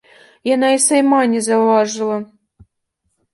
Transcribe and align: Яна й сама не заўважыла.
Яна 0.55 0.69
й 0.75 0.79
сама 0.85 1.19
не 1.33 1.41
заўважыла. 1.49 2.17